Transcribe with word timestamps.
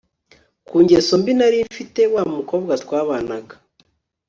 ku 0.67 0.75
ngeso 0.83 1.13
mbi 1.21 1.31
nari 1.37 1.59
mfite 1.71 2.01
wa 2.13 2.23
mukobwa 2.33 2.73
twabanaga 2.83 3.55